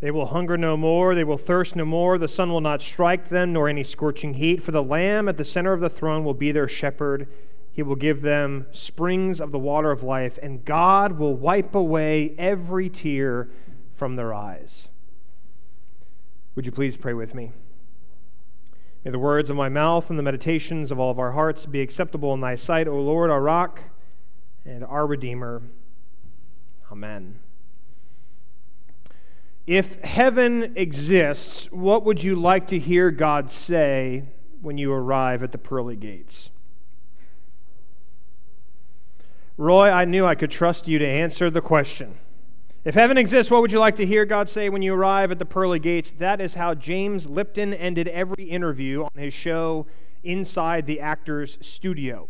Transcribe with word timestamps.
They 0.00 0.10
will 0.10 0.26
hunger 0.26 0.56
no 0.56 0.76
more, 0.76 1.14
they 1.14 1.24
will 1.24 1.36
thirst 1.36 1.76
no 1.76 1.84
more, 1.84 2.16
the 2.16 2.26
sun 2.26 2.50
will 2.50 2.62
not 2.62 2.80
strike 2.80 3.28
them, 3.28 3.52
nor 3.52 3.68
any 3.68 3.84
scorching 3.84 4.34
heat, 4.34 4.62
for 4.62 4.70
the 4.70 4.82
Lamb 4.82 5.28
at 5.28 5.36
the 5.36 5.44
center 5.44 5.74
of 5.74 5.80
the 5.80 5.90
throne 5.90 6.24
will 6.24 6.34
be 6.34 6.52
their 6.52 6.68
shepherd. 6.68 7.28
He 7.70 7.82
will 7.82 7.96
give 7.96 8.22
them 8.22 8.66
springs 8.72 9.40
of 9.40 9.52
the 9.52 9.58
water 9.58 9.90
of 9.90 10.02
life, 10.02 10.38
and 10.42 10.64
God 10.64 11.18
will 11.18 11.34
wipe 11.34 11.74
away 11.74 12.34
every 12.38 12.88
tear 12.88 13.48
from 13.94 14.16
their 14.16 14.32
eyes. 14.32 14.88
Would 16.54 16.64
you 16.66 16.72
please 16.72 16.96
pray 16.96 17.12
with 17.12 17.34
me? 17.34 17.52
May 19.04 19.10
the 19.10 19.18
words 19.18 19.48
of 19.50 19.56
my 19.56 19.68
mouth 19.68 20.10
and 20.10 20.18
the 20.18 20.22
meditations 20.22 20.90
of 20.90 20.98
all 20.98 21.10
of 21.10 21.18
our 21.18 21.32
hearts 21.32 21.64
be 21.66 21.80
acceptable 21.80 22.34
in 22.34 22.40
thy 22.40 22.54
sight, 22.54 22.88
O 22.88 23.00
Lord, 23.00 23.30
our 23.30 23.40
rock 23.40 23.82
and 24.64 24.84
our 24.84 25.06
Redeemer. 25.06 25.62
Amen. 26.90 27.38
If 29.66 30.02
heaven 30.02 30.72
exists, 30.76 31.66
what 31.70 32.04
would 32.04 32.22
you 32.22 32.34
like 32.34 32.66
to 32.68 32.78
hear 32.78 33.10
God 33.10 33.50
say 33.50 34.24
when 34.60 34.78
you 34.78 34.92
arrive 34.92 35.42
at 35.42 35.52
the 35.52 35.58
pearly 35.58 35.96
gates? 35.96 36.50
Roy, 39.56 39.90
I 39.90 40.06
knew 40.06 40.24
I 40.24 40.34
could 40.34 40.50
trust 40.50 40.88
you 40.88 40.98
to 40.98 41.06
answer 41.06 41.50
the 41.50 41.60
question. 41.60 42.16
If 42.82 42.94
heaven 42.94 43.18
exists, 43.18 43.50
what 43.50 43.60
would 43.60 43.72
you 43.72 43.78
like 43.78 43.96
to 43.96 44.06
hear 44.06 44.24
God 44.24 44.48
say 44.48 44.70
when 44.70 44.80
you 44.80 44.94
arrive 44.94 45.30
at 45.30 45.38
the 45.38 45.44
pearly 45.44 45.78
gates? 45.78 46.10
That 46.10 46.40
is 46.40 46.54
how 46.54 46.72
James 46.74 47.28
Lipton 47.28 47.74
ended 47.74 48.08
every 48.08 48.44
interview 48.44 49.02
on 49.02 49.10
his 49.20 49.34
show 49.34 49.86
Inside 50.24 50.86
the 50.86 50.98
Actor's 50.98 51.58
Studio. 51.60 52.28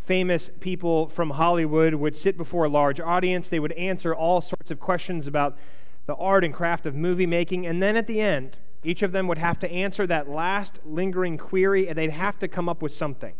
Famous 0.00 0.50
people 0.58 1.08
from 1.08 1.30
Hollywood 1.30 1.94
would 1.94 2.16
sit 2.16 2.36
before 2.36 2.64
a 2.64 2.68
large 2.68 2.98
audience. 2.98 3.48
They 3.48 3.60
would 3.60 3.72
answer 3.72 4.12
all 4.12 4.40
sorts 4.40 4.72
of 4.72 4.80
questions 4.80 5.28
about 5.28 5.56
the 6.06 6.14
art 6.16 6.44
and 6.44 6.52
craft 6.52 6.86
of 6.86 6.94
movie 6.94 7.26
making. 7.26 7.66
And 7.66 7.82
then 7.82 7.96
at 7.96 8.06
the 8.06 8.20
end, 8.20 8.56
each 8.82 9.02
of 9.02 9.12
them 9.12 9.28
would 9.28 9.38
have 9.38 9.58
to 9.60 9.70
answer 9.70 10.06
that 10.06 10.28
last 10.28 10.80
lingering 10.84 11.36
query, 11.36 11.88
and 11.88 11.96
they'd 11.98 12.10
have 12.10 12.38
to 12.38 12.48
come 12.48 12.68
up 12.68 12.82
with 12.82 12.92
something. 12.92 13.34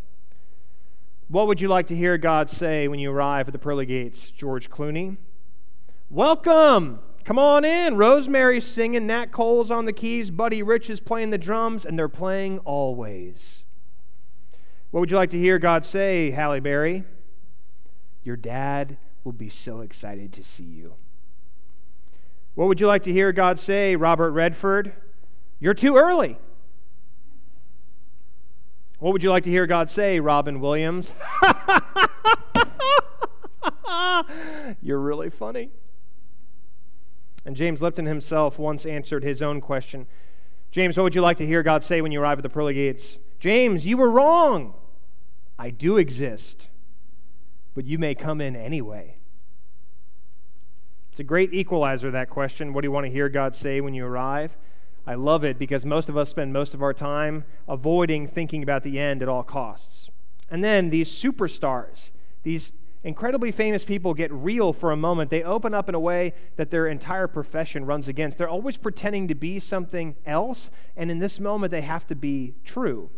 What 1.29 1.47
would 1.47 1.61
you 1.61 1.69
like 1.69 1.87
to 1.87 1.97
hear 1.97 2.19
God 2.19 2.51
say 2.51 2.89
when 2.89 2.99
you 2.99 3.11
arrive 3.11 3.49
at 3.49 3.53
the 3.53 3.59
pearly 3.59 3.87
gates, 3.87 4.31
George 4.31 4.69
Clooney? 4.69 5.17
Welcome! 6.11 7.01
Come 7.25 7.39
on 7.39 7.65
in. 7.65 7.97
Rosemary's 7.97 8.67
singing, 8.67 9.07
Nat 9.07 9.27
Cole's 9.27 9.71
on 9.71 9.85
the 9.85 9.93
keys, 9.93 10.31
Buddy 10.31 10.63
Rich 10.63 10.91
is 10.91 11.01
playing 11.01 11.31
the 11.31 11.39
drums, 11.39 11.85
and 11.85 11.99
they're 11.99 12.09
playing 12.09 12.59
always. 12.61 13.65
What 14.91 15.01
would 15.01 15.11
you 15.11 15.17
like 15.17 15.31
to 15.31 15.39
hear 15.39 15.59
God 15.59 15.85
say, 15.85 16.33
Halle 16.33 16.61
Berry? 16.61 17.05
Your 18.25 18.37
dad 18.37 18.97
will 19.23 19.33
be 19.33 19.49
so 19.49 19.81
excited 19.81 20.33
to 20.33 20.43
see 20.43 20.65
you. 20.65 20.95
What 22.55 22.69
would 22.69 22.81
you 22.81 22.87
like 22.87 23.03
to 23.05 23.13
hear 23.13 23.33
God 23.33 23.59
say, 23.59 23.97
Robert 23.97 24.33
Redford? 24.33 24.93
You're 25.59 25.75
too 25.75 25.97
early. 25.97 26.37
What 28.99 29.13
would 29.13 29.23
you 29.23 29.31
like 29.31 29.45
to 29.45 29.51
hear 29.51 29.67
God 29.67 29.89
say, 29.89 30.21
Robin 30.21 30.61
Williams? 30.61 31.13
You're 34.83 35.01
really 35.01 35.31
funny. 35.31 35.71
And 37.45 37.57
James 37.57 37.81
Lipton 37.81 38.07
himself 38.07 38.59
once 38.59 38.85
answered 38.85 39.25
his 39.25 39.41
own 39.41 39.61
question 39.61 40.07
James, 40.71 40.97
what 40.97 41.05
would 41.05 41.15
you 41.15 41.23
like 41.23 41.39
to 41.39 41.47
hear 41.47 41.63
God 41.63 41.83
say 41.83 42.01
when 42.01 42.13
you 42.13 42.21
arrive 42.21 42.39
at 42.39 42.43
the 42.43 42.49
pearly 42.49 42.75
gates? 42.75 43.19
James, 43.39 43.87
you 43.87 43.97
were 43.97 44.11
wrong. 44.11 44.75
I 45.59 45.71
do 45.71 45.97
exist, 45.97 46.69
but 47.75 47.87
you 47.87 47.99
may 47.99 48.15
come 48.15 48.41
in 48.41 48.55
anyway. 48.55 49.17
It's 51.21 51.27
a 51.27 51.29
great 51.29 51.53
equalizer, 51.53 52.11
that 52.13 52.31
question. 52.31 52.73
What 52.73 52.81
do 52.81 52.87
you 52.87 52.93
want 52.93 53.05
to 53.05 53.13
hear 53.13 53.29
God 53.29 53.55
say 53.55 53.83
when 53.83 53.93
you 53.93 54.07
arrive? 54.07 54.57
I 55.07 55.17
love 55.17 55.45
it 55.45 55.59
because 55.59 55.85
most 55.85 56.09
of 56.09 56.17
us 56.17 56.31
spend 56.31 56.55
most 56.55 56.73
of 56.73 56.83
our 56.83 56.95
time 56.95 57.45
avoiding 57.69 58.27
thinking 58.27 58.63
about 58.63 58.85
the 58.85 58.99
end 58.99 59.21
at 59.21 59.29
all 59.29 59.43
costs. 59.43 60.09
And 60.51 60.65
then 60.65 60.89
these 60.89 61.11
superstars, 61.11 62.11
these 62.43 62.73
incredibly 63.05 63.53
famous 63.53 63.85
people 63.85 64.15
get 64.15 64.33
real 64.33 64.73
for 64.73 64.93
a 64.93 64.97
moment. 64.97 65.29
They 65.29 65.43
open 65.43 65.75
up 65.75 65.91
in 65.91 65.95
a 65.95 66.01
way 66.01 66.33
that 66.57 66.71
their 66.71 66.87
entire 66.87 67.27
profession 67.27 67.85
runs 67.85 68.09
against. 68.09 68.39
They're 68.39 68.49
always 68.49 68.79
pretending 68.79 69.29
to 69.29 69.35
be 69.35 69.61
something 69.61 70.17
else, 70.25 70.71
and 70.97 71.11
in 71.11 71.19
this 71.19 71.39
moment, 71.39 71.71
they 71.71 71.83
have 71.83 72.07
to 72.07 72.15
be 72.15 72.55
true. 72.65 73.11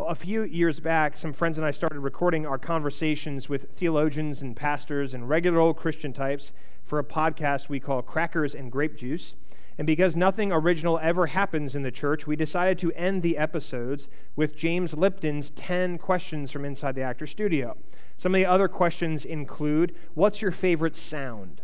Well, 0.00 0.08
a 0.08 0.14
few 0.14 0.44
years 0.44 0.80
back, 0.80 1.18
some 1.18 1.34
friends 1.34 1.58
and 1.58 1.66
I 1.66 1.72
started 1.72 2.00
recording 2.00 2.46
our 2.46 2.56
conversations 2.56 3.50
with 3.50 3.76
theologians 3.76 4.40
and 4.40 4.56
pastors 4.56 5.12
and 5.12 5.28
regular 5.28 5.60
old 5.60 5.76
Christian 5.76 6.14
types 6.14 6.52
for 6.86 6.98
a 6.98 7.04
podcast 7.04 7.68
we 7.68 7.80
call 7.80 8.00
Crackers 8.00 8.54
and 8.54 8.72
Grape 8.72 8.96
Juice. 8.96 9.34
And 9.76 9.86
because 9.86 10.16
nothing 10.16 10.52
original 10.52 10.98
ever 11.02 11.26
happens 11.26 11.76
in 11.76 11.82
the 11.82 11.90
church, 11.90 12.26
we 12.26 12.34
decided 12.34 12.78
to 12.78 12.92
end 12.92 13.22
the 13.22 13.36
episodes 13.36 14.08
with 14.36 14.56
James 14.56 14.94
Lipton's 14.94 15.50
10 15.50 15.98
questions 15.98 16.50
from 16.50 16.64
inside 16.64 16.94
the 16.94 17.02
actor 17.02 17.26
studio. 17.26 17.76
Some 18.16 18.34
of 18.34 18.38
the 18.38 18.46
other 18.46 18.68
questions 18.68 19.26
include 19.26 19.94
What's 20.14 20.40
your 20.40 20.50
favorite 20.50 20.96
sound? 20.96 21.60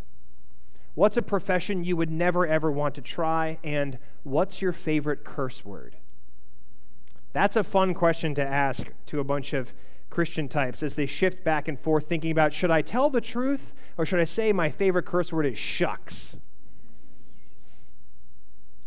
What's 0.93 1.17
a 1.17 1.23
profession 1.23 1.83
you 1.83 1.97
would 1.97 2.11
never 2.11 2.45
ever 2.45 2.71
want 2.71 2.93
to 2.93 3.01
try? 3.01 3.57
And 3.63 3.97
what's 4.21 4.61
your 4.61 4.73
favorite 4.73 5.23
curse 5.23 5.65
word? 5.65 5.95
That's 7.37 7.55
a 7.55 7.63
fun 7.63 7.93
question 7.93 8.33
to 8.33 8.43
ask 8.43 8.87
to 9.05 9.19
a 9.19 9.23
bunch 9.23 9.53
of 9.53 9.71
Christian 10.09 10.47
types 10.47 10.81
as 10.81 10.95
they 10.95 11.05
shift 11.05 11.43
back 11.43 11.67
and 11.67 11.79
forth 11.79 12.09
thinking 12.09 12.31
about 12.31 12.51
should 12.51 12.71
I 12.71 12.81
tell 12.81 13.11
the 13.11 13.21
truth 13.21 13.75
or 13.95 14.07
should 14.07 14.19
I 14.19 14.25
say 14.25 14.51
my 14.51 14.71
favorite 14.71 15.05
curse 15.05 15.31
word 15.31 15.45
is 15.45 15.55
shucks? 15.55 16.37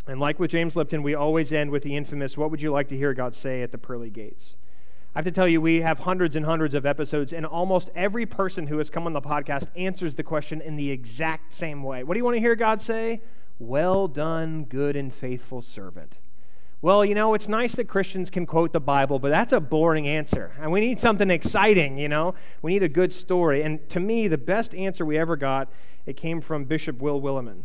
And 0.09 0.19
like 0.19 0.41
with 0.41 0.51
James 0.51 0.75
Lipton, 0.75 1.05
we 1.05 1.15
always 1.15 1.53
end 1.53 1.71
with 1.71 1.85
the 1.85 1.97
infamous, 1.97 2.37
What 2.37 2.51
would 2.51 2.61
you 2.61 2.73
like 2.73 2.89
to 2.89 2.97
hear 2.97 3.15
God 3.15 3.37
say 3.37 3.63
at 3.63 3.71
the 3.71 3.79
pearly 3.79 4.11
gates? 4.11 4.57
I 5.15 5.21
have 5.21 5.27
to 5.27 5.31
tell 5.31 5.47
you, 5.47 5.61
we 5.61 5.83
have 5.83 6.01
hundreds 6.01 6.35
and 6.35 6.45
hundreds 6.45 6.75
of 6.75 6.85
episodes, 6.85 7.33
and 7.33 7.47
almost 7.47 7.91
every 7.95 8.27
person 8.27 8.67
who 8.67 8.79
has 8.79 8.91
come 8.91 9.07
on 9.07 9.13
the 9.13 9.23
podcast 9.23 9.69
answers 9.77 10.17
the 10.17 10.25
question 10.25 10.61
in 10.61 10.75
the 10.75 10.91
exact 10.91 11.55
same 11.55 11.85
way. 11.85 12.03
What 12.03 12.15
do 12.15 12.19
you 12.19 12.25
want 12.25 12.35
to 12.35 12.41
hear 12.41 12.57
God 12.57 12.83
say? 12.83 13.21
Well 13.61 14.09
done, 14.09 14.65
good 14.65 14.97
and 14.97 15.15
faithful 15.15 15.63
servant. 15.63 16.19
Well, 16.83 17.05
you 17.05 17.15
know, 17.15 17.35
it's 17.35 17.47
nice 17.47 17.75
that 17.75 17.89
Christians 17.89 18.31
can 18.31 18.47
quote 18.47 18.73
the 18.73 18.81
Bible, 18.81 19.19
but 19.19 19.29
that's 19.29 19.53
a 19.53 19.61
boring 19.61 20.09
answer. 20.09 20.53
And 20.59 20.73
we 20.73 20.81
need 20.81 20.99
something 20.99 21.31
exciting, 21.31 21.99
you 21.99 22.09
know? 22.09 22.35
We 22.63 22.73
need 22.73 22.83
a 22.83 22.89
good 22.89 23.13
story. 23.13 23.63
And 23.63 23.87
to 23.91 24.01
me, 24.01 24.29
the 24.29 24.39
best 24.39 24.75
answer 24.75 25.05
we 25.05 25.19
ever 25.19 25.37
got, 25.37 25.69
it 26.07 26.17
came 26.17 26.41
from 26.41 26.65
Bishop 26.65 26.99
Will 26.99 27.21
Willimon. 27.21 27.65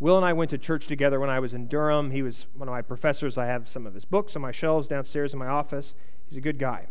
Will 0.00 0.16
and 0.16 0.24
I 0.24 0.32
went 0.32 0.50
to 0.50 0.58
church 0.58 0.86
together 0.86 1.20
when 1.20 1.28
I 1.28 1.40
was 1.40 1.52
in 1.52 1.68
Durham. 1.68 2.10
He 2.10 2.22
was 2.22 2.46
one 2.56 2.68
of 2.68 2.72
my 2.72 2.80
professors. 2.82 3.36
I 3.36 3.46
have 3.46 3.68
some 3.68 3.86
of 3.86 3.92
his 3.92 4.06
books 4.06 4.34
on 4.34 4.42
my 4.42 4.50
shelves 4.50 4.88
downstairs 4.88 5.34
in 5.34 5.38
my 5.38 5.46
office. 5.46 5.94
He's 6.28 6.38
a 6.38 6.40
good 6.40 6.58
guy. 6.58 6.86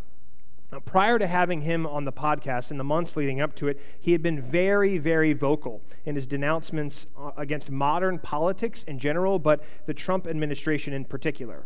Now, 0.72 0.80
prior 0.80 1.20
to 1.20 1.28
having 1.28 1.62
him 1.62 1.86
on 1.86 2.06
the 2.06 2.14
podcast, 2.14 2.72
in 2.72 2.78
the 2.78 2.84
months 2.84 3.18
leading 3.18 3.42
up 3.42 3.56
to 3.56 3.68
it, 3.68 3.80
he 4.00 4.14
had 4.14 4.22
been 4.22 4.42
very, 4.42 4.98
very 4.98 5.34
vocal 5.34 5.82
in 6.06 6.16
his 6.16 6.26
denouncements 6.26 7.08
uh, 7.18 7.32
against 7.36 7.70
modern 7.70 8.20
politics 8.20 8.84
in 8.84 8.98
general, 8.98 9.38
but 9.38 9.62
the 9.86 9.94
Trump 9.94 10.26
administration 10.26 10.94
in 10.94 11.04
particular. 11.04 11.66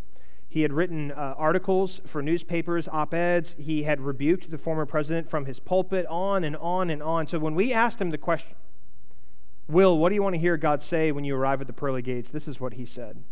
He 0.50 0.62
had 0.62 0.74
written 0.74 1.12
uh, 1.12 1.36
articles 1.38 2.02
for 2.06 2.24
newspapers, 2.24 2.88
op 2.88 3.14
eds. 3.14 3.56
He 3.60 3.84
had 3.84 4.02
rebuked 4.02 4.50
the 4.50 4.58
former 4.58 4.86
president 4.86 5.30
from 5.30 5.46
his 5.46 5.60
pulpit, 5.60 6.06
on 6.08 6.44
and 6.44 6.56
on 6.58 6.90
and 6.90 7.04
on. 7.04 7.28
So 7.28 7.38
when 7.38 7.54
we 7.54 7.74
asked 7.74 8.02
him 8.02 8.10
the 8.10 8.18
question, 8.18 8.56
Will, 9.68 9.98
what 9.98 10.10
do 10.10 10.16
you 10.16 10.24
want 10.24 10.36
to 10.36 10.40
hear 10.40 10.58
God 10.58 10.82
say 10.82 11.12
when 11.12 11.26
you 11.26 11.36
arrive 11.36 11.60
at 11.60 11.68
the 11.68 11.74
pearly 11.74 12.02
gates? 12.02 12.30
This 12.30 12.48
is 12.48 12.60
what 12.60 12.74
he 12.74 12.86
said 12.86 13.24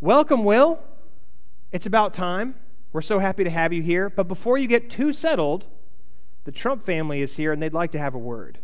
Welcome, 0.00 0.44
Will. 0.44 0.80
It's 1.70 1.86
about 1.86 2.14
time. 2.14 2.54
We're 2.94 3.02
so 3.02 3.18
happy 3.18 3.42
to 3.42 3.50
have 3.50 3.72
you 3.72 3.82
here. 3.82 4.08
But 4.08 4.28
before 4.28 4.56
you 4.56 4.68
get 4.68 4.88
too 4.88 5.12
settled, 5.12 5.66
the 6.44 6.52
Trump 6.52 6.84
family 6.84 7.22
is 7.22 7.34
here 7.34 7.52
and 7.52 7.60
they'd 7.60 7.74
like 7.74 7.90
to 7.90 7.98
have 7.98 8.14
a 8.14 8.18
word. 8.18 8.60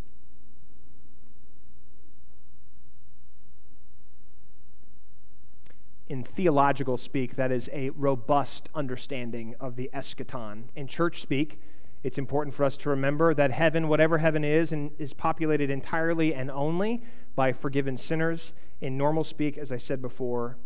In 6.08 6.22
theological 6.22 6.96
speak, 6.96 7.34
that 7.34 7.50
is 7.50 7.68
a 7.72 7.90
robust 7.90 8.68
understanding 8.72 9.56
of 9.58 9.74
the 9.74 9.90
eschaton. 9.92 10.64
In 10.76 10.86
church 10.86 11.20
speak, 11.20 11.60
it's 12.04 12.16
important 12.16 12.54
for 12.54 12.62
us 12.62 12.76
to 12.78 12.88
remember 12.88 13.34
that 13.34 13.50
heaven, 13.50 13.88
whatever 13.88 14.18
heaven 14.18 14.44
is, 14.44 14.70
and 14.70 14.92
is 14.96 15.12
populated 15.12 15.70
entirely 15.70 16.32
and 16.32 16.52
only 16.52 17.02
by 17.34 17.52
forgiven 17.52 17.98
sinners. 17.98 18.52
In 18.80 18.96
normal 18.96 19.24
speak, 19.24 19.58
as 19.58 19.72
I 19.72 19.78
said 19.78 20.00
before, 20.00 20.56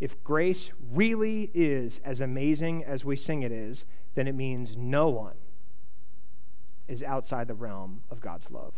if 0.00 0.22
grace 0.22 0.70
really 0.92 1.50
is 1.54 2.00
as 2.04 2.20
amazing 2.20 2.84
as 2.84 3.04
we 3.04 3.16
sing 3.16 3.42
it 3.42 3.52
is, 3.52 3.84
then 4.14 4.28
it 4.28 4.34
means 4.34 4.76
no 4.76 5.08
one 5.08 5.34
is 6.86 7.02
outside 7.02 7.48
the 7.48 7.54
realm 7.54 8.02
of 8.10 8.20
God's 8.20 8.50
love. 8.50 8.74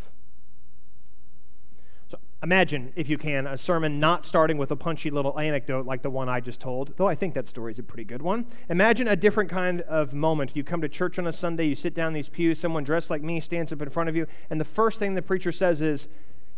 So 2.10 2.18
imagine, 2.42 2.92
if 2.96 3.08
you 3.08 3.18
can, 3.18 3.46
a 3.46 3.56
sermon 3.56 4.00
not 4.00 4.24
starting 4.24 4.58
with 4.58 4.70
a 4.70 4.76
punchy 4.76 5.10
little 5.10 5.38
anecdote 5.38 5.86
like 5.86 6.02
the 6.02 6.10
one 6.10 6.28
I 6.28 6.40
just 6.40 6.58
told, 6.58 6.94
though 6.96 7.06
I 7.06 7.14
think 7.14 7.34
that 7.34 7.46
story 7.46 7.70
is 7.70 7.78
a 7.78 7.82
pretty 7.84 8.04
good 8.04 8.22
one. 8.22 8.46
Imagine 8.68 9.06
a 9.06 9.14
different 9.14 9.50
kind 9.50 9.82
of 9.82 10.12
moment. 10.12 10.52
You 10.54 10.64
come 10.64 10.80
to 10.80 10.88
church 10.88 11.18
on 11.18 11.26
a 11.26 11.32
Sunday, 11.32 11.66
you 11.66 11.76
sit 11.76 11.94
down 11.94 12.08
in 12.08 12.14
these 12.14 12.28
pews, 12.28 12.58
someone 12.58 12.82
dressed 12.82 13.10
like 13.10 13.22
me 13.22 13.40
stands 13.40 13.72
up 13.72 13.82
in 13.82 13.90
front 13.90 14.08
of 14.08 14.16
you, 14.16 14.26
and 14.48 14.60
the 14.60 14.64
first 14.64 14.98
thing 14.98 15.14
the 15.14 15.22
preacher 15.22 15.52
says 15.52 15.80
is, 15.80 16.08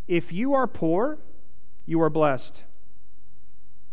If 0.07 0.33
you 0.33 0.55
are 0.55 0.67
poor, 0.67 1.19
you 1.85 2.01
are 2.01 2.11
blessed. 2.11 2.65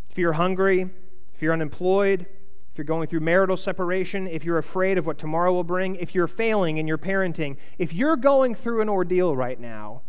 If 0.09 0.17
you're 0.17 0.33
hungry, 0.33 0.89
if 1.33 1.41
you're 1.41 1.53
unemployed, 1.53 2.25
if 2.71 2.77
you're 2.77 2.85
going 2.85 3.07
through 3.07 3.21
marital 3.21 3.57
separation, 3.57 4.27
if 4.27 4.43
you're 4.43 4.57
afraid 4.57 4.97
of 4.97 5.05
what 5.05 5.17
tomorrow 5.17 5.53
will 5.53 5.63
bring, 5.63 5.95
if 5.95 6.13
you're 6.13 6.27
failing 6.27 6.77
in 6.77 6.87
your 6.87 6.97
parenting, 6.97 7.57
if 7.77 7.93
you're 7.93 8.15
going 8.15 8.55
through 8.55 8.81
an 8.81 8.89
ordeal 8.89 9.35
right 9.35 9.59
now, 9.59 10.01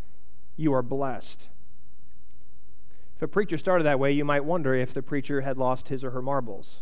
you 0.57 0.73
are 0.73 0.83
blessed. 0.83 1.49
If 3.17 3.23
a 3.23 3.29
preacher 3.29 3.59
started 3.59 3.85
that 3.85 3.99
way, 3.99 4.13
you 4.13 4.25
might 4.25 4.45
wonder 4.45 4.75
if 4.75 4.95
the 4.95 5.03
preacher 5.03 5.43
had 5.43 5.59
lost 5.59 5.89
his 5.89 6.03
or 6.03 6.11
her 6.11 6.23
marbles. 6.23 6.81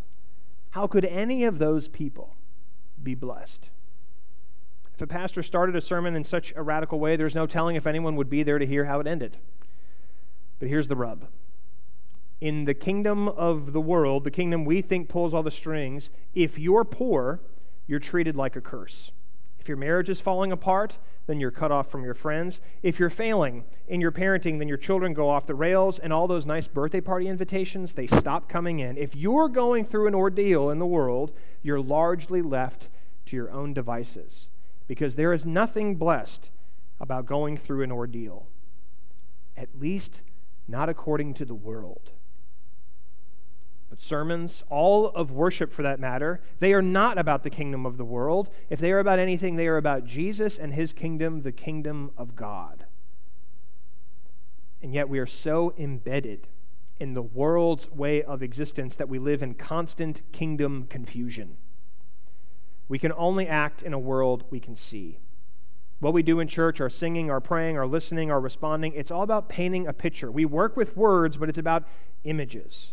How 0.71 0.87
could 0.87 1.05
any 1.05 1.45
of 1.45 1.59
those 1.59 1.89
people 1.89 2.37
be 3.03 3.15
blessed? 3.15 3.71
If 4.95 5.03
a 5.03 5.07
pastor 5.07 5.43
started 5.43 5.77
a 5.77 5.81
sermon 5.81 6.17
in 6.17 6.25
such 6.25 6.53
a 6.57 6.63
radical 6.63 6.99
way, 6.99 7.17
there's 7.17 7.35
no 7.35 7.47
telling 7.47 7.77
if 7.77 7.87
anyone 7.87 8.17
would 8.17 8.29
be 8.29 8.43
there 8.43 8.59
to 8.59 8.67
hear 8.67 8.85
how 8.85 9.01
it 9.01 9.07
ended. 9.07 9.39
But 10.59 10.69
here's 10.69 10.89
the 10.89 10.97
rub 10.97 11.29
in 12.41 12.65
the 12.65 12.75
kingdom 12.75 13.29
of 13.29 13.73
the 13.73 13.81
world, 13.81 14.25
the 14.25 14.31
kingdom 14.31 14.65
we 14.65 14.81
think 14.81 15.09
pulls 15.09 15.35
all 15.35 15.43
the 15.43 15.51
strings, 15.51 16.11
if 16.35 16.59
you're 16.59 16.85
poor, 16.85 17.41
you're 17.87 17.99
treated 17.99 18.37
like 18.37 18.55
a 18.55 18.61
curse. 18.61 19.11
If 19.59 19.67
your 19.67 19.77
marriage 19.77 20.09
is 20.09 20.21
falling 20.21 20.53
apart, 20.53 20.99
then 21.27 21.41
you're 21.41 21.51
cut 21.51 21.73
off 21.73 21.91
from 21.91 22.05
your 22.05 22.15
friends. 22.15 22.61
If 22.83 22.99
you're 22.99 23.11
failing 23.11 23.65
in 23.87 24.01
your 24.01 24.13
parenting, 24.13 24.59
then 24.59 24.69
your 24.69 24.77
children 24.77 25.15
go 25.15 25.29
off 25.29 25.47
the 25.47 25.55
rails, 25.55 25.99
and 25.99 26.13
all 26.13 26.27
those 26.27 26.47
nice 26.47 26.69
birthday 26.69 27.01
party 27.01 27.29
invitations, 27.29 27.93
they 27.93 28.07
stop 28.07 28.49
coming 28.49 28.79
in. 28.79 28.97
If 28.97 29.17
you're 29.17 29.49
going 29.49 29.85
through 29.85 30.07
an 30.07 30.15
ordeal 30.15 30.71
in 30.71 30.79
the 30.79 30.87
world, 30.87 31.33
you're 31.63 31.81
largely 31.81 32.41
left 32.41 32.89
to 33.27 33.37
your 33.37 33.51
own 33.51 33.75
devices 33.75 34.49
because 34.87 35.17
there 35.17 35.33
is 35.33 35.45
nothing 35.45 35.97
blessed 35.97 36.51
about 37.01 37.27
going 37.27 37.57
through 37.57 37.83
an 37.83 37.93
ordeal, 37.93 38.47
at 39.57 39.69
least 39.79 40.23
not 40.67 40.89
according 40.89 41.35
to 41.35 41.45
the 41.45 41.55
world. 41.55 42.13
But 43.91 44.01
sermons, 44.01 44.63
all 44.69 45.07
of 45.09 45.31
worship 45.31 45.73
for 45.73 45.83
that 45.83 45.99
matter, 45.99 46.41
they 46.59 46.73
are 46.75 46.83
not 46.83 47.19
about 47.19 47.43
the 47.43 47.51
kingdom 47.51 47.87
of 47.87 47.97
the 47.97 48.05
world. 48.05 48.51
If 48.69 48.81
they 48.81 48.93
are 48.93 48.99
about 48.99 49.19
anything, 49.19 49.57
they 49.57 49.67
are 49.67 49.79
about 49.79 50.05
Jesus 50.05 50.59
and 50.59 50.75
his 50.75 50.93
kingdom, 50.93 51.43
the 51.43 51.53
kingdom 51.53 52.11
of 52.17 52.37
God. 52.37 52.85
And 54.83 54.93
yet 54.93 55.09
we 55.09 55.19
are 55.19 55.27
so 55.27 55.75
embedded 55.79 56.47
in 57.01 57.15
the 57.15 57.23
world's 57.23 57.91
way 57.91 58.23
of 58.23 58.43
existence 58.43 58.97
that 58.97 59.09
we 59.09 59.19
live 59.19 59.43
in 59.43 59.55
constant 59.55 60.23
kingdom 60.33 60.87
confusion. 60.89 61.57
We 62.89 62.99
can 62.99 63.13
only 63.13 63.47
act 63.47 63.83
in 63.83 63.93
a 63.93 63.99
world 63.99 64.45
we 64.51 64.61
can 64.61 64.77
see. 64.77 65.19
What 66.01 66.15
we 66.15 66.23
do 66.23 66.41
in 66.41 66.49
church, 66.49 66.81
our 66.81 66.91
singing, 66.91 67.31
our 67.31 67.41
praying, 67.41 67.77
our 67.77 67.87
listening, 67.87 68.31
our 68.31 68.41
responding, 68.41 68.93
it's 68.95 69.11
all 69.11 69.23
about 69.23 69.49
painting 69.49 69.87
a 69.87 69.93
picture. 69.93 70.31
We 70.31 70.45
work 70.45 70.77
with 70.77 70.97
words, 70.97 71.37
but 71.37 71.49
it's 71.49 71.59
about 71.59 71.85
images. 72.25 72.93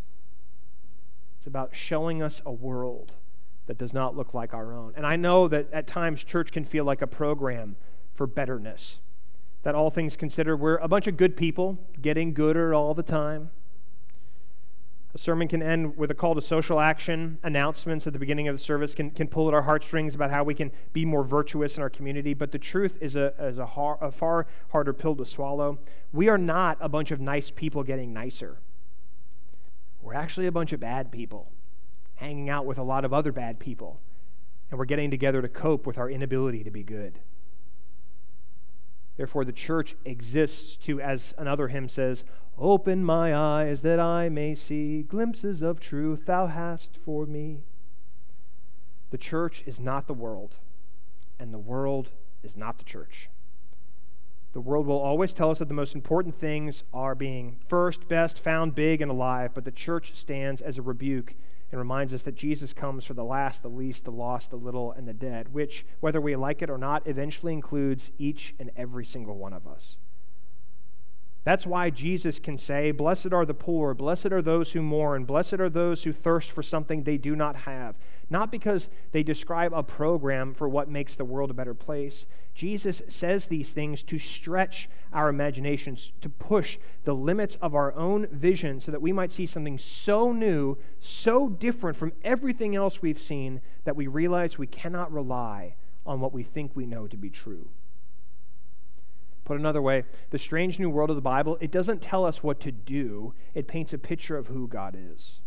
It's 1.45 1.47
about 1.47 1.75
showing 1.75 2.23
us 2.23 2.41
a 2.43 2.51
world 2.51 3.13
that 3.67 3.77
does 3.77 3.93
not 3.93 4.17
look 4.17 4.33
like 4.33 4.51
our 4.55 4.73
own. 4.73 4.93
And 4.97 5.05
I 5.05 5.15
know 5.15 5.47
that 5.47 5.71
at 5.71 5.85
times 5.85 6.23
church 6.23 6.51
can 6.51 6.65
feel 6.65 6.85
like 6.85 7.03
a 7.03 7.07
program 7.07 7.75
for 8.15 8.25
betterness. 8.25 8.97
That 9.61 9.75
all 9.75 9.91
things 9.91 10.15
considered, 10.15 10.57
we're 10.57 10.77
a 10.77 10.87
bunch 10.87 11.05
of 11.05 11.17
good 11.17 11.37
people 11.37 11.77
getting 12.01 12.33
gooder 12.33 12.73
all 12.73 12.95
the 12.95 13.03
time. 13.03 13.51
A 15.13 15.19
sermon 15.19 15.47
can 15.47 15.61
end 15.61 15.95
with 15.95 16.09
a 16.09 16.15
call 16.15 16.33
to 16.33 16.41
social 16.41 16.79
action. 16.79 17.37
Announcements 17.43 18.07
at 18.07 18.13
the 18.13 18.17
beginning 18.17 18.47
of 18.47 18.57
the 18.57 18.63
service 18.63 18.95
can, 18.95 19.11
can 19.11 19.27
pull 19.27 19.47
at 19.47 19.53
our 19.53 19.61
heartstrings 19.61 20.15
about 20.15 20.31
how 20.31 20.43
we 20.43 20.55
can 20.55 20.71
be 20.93 21.05
more 21.05 21.23
virtuous 21.23 21.77
in 21.77 21.83
our 21.83 21.91
community. 21.91 22.33
But 22.33 22.53
the 22.53 22.57
truth 22.57 22.97
is, 22.99 23.15
a, 23.15 23.35
is 23.39 23.59
a, 23.59 23.67
har, 23.67 23.99
a 24.01 24.09
far 24.09 24.47
harder 24.71 24.93
pill 24.93 25.15
to 25.17 25.27
swallow. 25.27 25.77
We 26.11 26.27
are 26.27 26.39
not 26.39 26.79
a 26.81 26.89
bunch 26.89 27.11
of 27.11 27.21
nice 27.21 27.51
people 27.51 27.83
getting 27.83 28.13
nicer. 28.13 28.57
We're 30.05 30.13
actually 30.13 30.45
a 30.45 30.51
bunch 30.51 30.71
of 30.71 30.79
bad 30.79 31.11
people 31.11 31.51
hanging 32.17 32.47
out 32.47 32.67
with 32.67 32.77
a 32.77 32.83
lot 32.83 33.05
of 33.05 33.11
other 33.11 33.31
bad 33.31 33.57
people, 33.59 33.99
and 34.69 34.77
we're 34.77 34.85
getting 34.85 35.09
together 35.09 35.41
to 35.41 35.49
cope 35.49 35.87
with 35.87 35.97
our 35.97 36.09
inability 36.09 36.63
to 36.63 36.69
be 36.69 36.83
good. 36.83 37.19
Therefore, 39.17 39.43
the 39.43 39.51
church 39.51 39.95
exists 40.05 40.75
to, 40.85 41.01
as 41.01 41.33
another 41.39 41.69
hymn 41.69 41.89
says, 41.89 42.23
Open 42.55 43.03
my 43.03 43.35
eyes 43.35 43.81
that 43.81 43.99
I 43.99 44.29
may 44.29 44.53
see 44.53 45.01
glimpses 45.01 45.63
of 45.63 45.79
truth 45.79 46.27
thou 46.27 46.47
hast 46.47 46.99
for 47.03 47.25
me. 47.25 47.63
The 49.09 49.17
church 49.17 49.63
is 49.65 49.79
not 49.79 50.05
the 50.05 50.13
world, 50.13 50.57
and 51.39 51.51
the 51.51 51.57
world 51.57 52.11
is 52.43 52.55
not 52.55 52.77
the 52.77 52.83
church. 52.83 53.29
The 54.55 54.61
world 54.61 54.87
will 54.87 55.01
always 55.01 55.33
tell 55.33 55.51
us 55.51 55.59
that 55.59 55.67
the 55.67 55.73
most 55.73 55.95
important 55.95 56.33
things 56.33 56.85
are 56.93 57.13
being 57.13 57.57
first, 57.67 58.07
best, 58.07 58.39
found, 58.39 58.73
big, 58.73 59.01
and 59.01 59.11
alive, 59.11 59.51
but 59.53 59.65
the 59.65 59.69
church 59.71 60.15
stands 60.15 60.61
as 60.61 60.77
a 60.77 60.81
rebuke 60.81 61.35
and 61.73 61.77
reminds 61.77 62.13
us 62.13 62.21
that 62.21 62.35
Jesus 62.35 62.71
comes 62.71 63.03
for 63.03 63.13
the 63.13 63.25
last, 63.25 63.63
the 63.63 63.67
least, 63.69 64.05
the 64.05 64.13
lost, 64.13 64.51
the 64.51 64.55
little, 64.55 64.93
and 64.93 65.09
the 65.09 65.13
dead, 65.13 65.53
which, 65.53 65.85
whether 65.99 66.21
we 66.21 66.37
like 66.37 66.61
it 66.61 66.69
or 66.69 66.77
not, 66.77 67.05
eventually 67.05 67.51
includes 67.51 68.11
each 68.17 68.55
and 68.57 68.71
every 68.77 69.03
single 69.03 69.35
one 69.35 69.51
of 69.51 69.67
us. 69.67 69.97
That's 71.45 71.67
why 71.67 71.91
Jesus 71.91 72.39
can 72.39 72.57
say, 72.57 72.91
Blessed 72.91 73.31
are 73.31 73.45
the 73.45 73.53
poor, 73.53 73.93
blessed 73.93 74.31
are 74.31 74.41
those 74.41 74.71
who 74.71 74.81
mourn, 74.81 75.25
blessed 75.25 75.53
are 75.53 75.69
those 75.69 76.03
who 76.03 76.11
thirst 76.11 76.51
for 76.51 76.63
something 76.63 77.03
they 77.03 77.19
do 77.19 77.35
not 77.35 77.55
have. 77.55 77.95
Not 78.31 78.51
because 78.51 78.89
they 79.11 79.21
describe 79.21 79.71
a 79.71 79.83
program 79.83 80.55
for 80.55 80.67
what 80.67 80.89
makes 80.89 81.15
the 81.15 81.23
world 81.23 81.51
a 81.51 81.53
better 81.53 81.75
place. 81.75 82.25
Jesus 82.55 83.03
says 83.07 83.45
these 83.45 83.69
things 83.69 84.01
to 84.05 84.17
stretch 84.17 84.89
our 85.13 85.29
imaginations, 85.29 86.13
to 86.21 86.29
push 86.29 86.79
the 87.03 87.13
limits 87.13 87.59
of 87.61 87.75
our 87.75 87.93
own 87.93 88.25
vision 88.31 88.81
so 88.81 88.91
that 88.91 89.01
we 89.01 89.13
might 89.13 89.31
see 89.31 89.45
something 89.45 89.77
so 89.77 90.31
new, 90.31 90.79
so 90.99 91.47
different 91.47 91.95
from 91.95 92.13
everything 92.23 92.75
else 92.75 93.03
we've 93.03 93.21
seen, 93.21 93.61
that 93.83 93.95
we 93.95 94.07
realize 94.07 94.57
we 94.57 94.65
cannot 94.65 95.13
rely 95.13 95.75
on 96.07 96.19
what 96.19 96.33
we 96.33 96.41
think 96.41 96.71
we 96.73 96.87
know 96.87 97.05
to 97.05 97.17
be 97.17 97.29
true. 97.29 97.69
Put 99.45 99.59
another 99.59 99.81
way, 99.81 100.03
the 100.31 100.39
strange 100.39 100.79
new 100.79 100.89
world 100.89 101.11
of 101.11 101.15
the 101.15 101.21
Bible, 101.21 101.57
it 101.61 101.71
doesn't 101.71 102.01
tell 102.01 102.25
us 102.25 102.41
what 102.41 102.59
to 102.61 102.71
do, 102.71 103.35
it 103.53 103.67
paints 103.67 103.93
a 103.93 103.97
picture 103.99 104.37
of 104.37 104.47
who 104.47 104.67
God 104.67 104.97
is. 104.99 105.39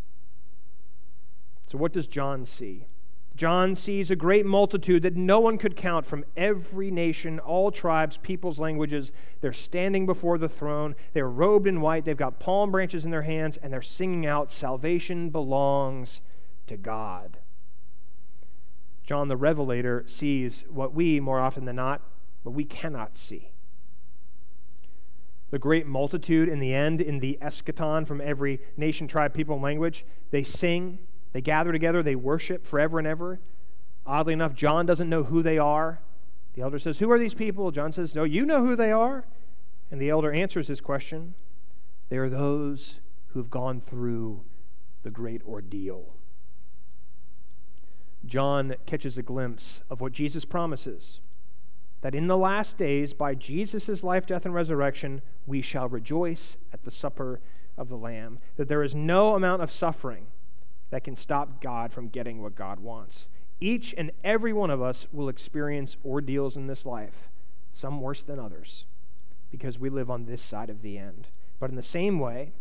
So, 1.66 1.76
what 1.78 1.92
does 1.92 2.06
John 2.06 2.46
see? 2.46 2.86
John 3.34 3.74
sees 3.74 4.10
a 4.10 4.16
great 4.16 4.46
multitude 4.46 5.02
that 5.02 5.16
no 5.16 5.38
one 5.40 5.58
could 5.58 5.76
count 5.76 6.06
from 6.06 6.24
every 6.36 6.90
nation, 6.90 7.38
all 7.40 7.70
tribes, 7.70 8.16
peoples, 8.16 8.58
languages. 8.58 9.12
They're 9.40 9.52
standing 9.52 10.06
before 10.06 10.38
the 10.38 10.48
throne. 10.48 10.96
They're 11.12 11.28
robed 11.28 11.66
in 11.66 11.80
white. 11.80 12.04
They've 12.04 12.16
got 12.16 12.40
palm 12.40 12.70
branches 12.70 13.04
in 13.04 13.10
their 13.10 13.22
hands, 13.22 13.56
and 13.56 13.72
they're 13.72 13.82
singing 13.82 14.26
out, 14.26 14.52
Salvation 14.52 15.30
belongs 15.30 16.20
to 16.68 16.76
God. 16.76 17.38
John 19.04 19.28
the 19.28 19.36
Revelator 19.36 20.04
sees 20.06 20.64
what 20.68 20.94
we, 20.94 21.20
more 21.20 21.38
often 21.38 21.64
than 21.64 21.76
not, 21.76 22.00
what 22.42 22.54
we 22.54 22.64
cannot 22.64 23.16
see 23.16 23.50
the 25.50 25.58
great 25.58 25.86
multitude 25.86 26.48
in 26.48 26.60
the 26.60 26.74
end, 26.74 27.00
in 27.00 27.20
the 27.20 27.38
eschaton 27.40 28.06
from 28.06 28.20
every 28.20 28.60
nation, 28.76 29.08
tribe, 29.08 29.32
people, 29.32 29.54
and 29.54 29.62
language. 29.62 30.04
They 30.30 30.44
sing, 30.44 30.98
they 31.32 31.40
gather 31.40 31.72
together, 31.72 32.02
they 32.02 32.16
worship 32.16 32.66
forever 32.66 32.98
and 32.98 33.06
ever. 33.06 33.40
Oddly 34.06 34.32
enough, 34.32 34.54
John 34.54 34.86
doesn't 34.86 35.08
know 35.08 35.24
who 35.24 35.42
they 35.42 35.58
are. 35.58 36.00
The 36.54 36.62
elder 36.62 36.78
says, 36.78 36.98
Who 36.98 37.10
are 37.10 37.18
these 37.18 37.34
people? 37.34 37.70
John 37.70 37.92
says, 37.92 38.14
No, 38.14 38.24
you 38.24 38.44
know 38.44 38.64
who 38.64 38.76
they 38.76 38.92
are. 38.92 39.24
And 39.90 40.00
the 40.00 40.10
elder 40.10 40.32
answers 40.32 40.68
his 40.68 40.80
question 40.80 41.34
They 42.08 42.18
are 42.18 42.28
those 42.28 43.00
who've 43.28 43.50
gone 43.50 43.80
through 43.80 44.42
the 45.02 45.10
great 45.10 45.42
ordeal. 45.46 46.14
John 48.26 48.74
catches 48.84 49.16
a 49.16 49.22
glimpse 49.22 49.82
of 49.88 50.00
what 50.00 50.12
Jesus 50.12 50.44
promises 50.44 51.20
that 52.00 52.14
in 52.14 52.28
the 52.28 52.36
last 52.36 52.76
days, 52.76 53.12
by 53.12 53.34
Jesus' 53.34 54.02
life, 54.04 54.26
death, 54.26 54.44
and 54.44 54.54
resurrection, 54.54 55.20
we 55.46 55.62
shall 55.62 55.88
rejoice 55.88 56.56
at 56.72 56.84
the 56.84 56.90
supper 56.90 57.40
of 57.76 57.88
the 57.88 57.96
Lamb. 57.96 58.38
That 58.56 58.68
there 58.68 58.82
is 58.82 58.94
no 58.94 59.34
amount 59.34 59.62
of 59.62 59.72
suffering 59.72 60.26
that 60.90 61.04
can 61.04 61.16
stop 61.16 61.60
God 61.60 61.92
from 61.92 62.08
getting 62.08 62.40
what 62.40 62.54
God 62.54 62.80
wants. 62.80 63.28
Each 63.60 63.94
and 63.98 64.12
every 64.22 64.52
one 64.52 64.70
of 64.70 64.80
us 64.80 65.06
will 65.12 65.28
experience 65.28 65.96
ordeals 66.04 66.56
in 66.56 66.68
this 66.68 66.86
life, 66.86 67.28
some 67.72 68.00
worse 68.00 68.22
than 68.22 68.38
others, 68.38 68.84
because 69.50 69.78
we 69.78 69.90
live 69.90 70.10
on 70.10 70.26
this 70.26 70.42
side 70.42 70.70
of 70.70 70.82
the 70.82 70.96
end. 70.96 71.28
But 71.58 71.70
in 71.70 71.76
the 71.76 71.82
same 71.82 72.20
way, 72.20 72.52